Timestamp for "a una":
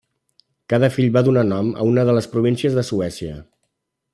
1.83-2.07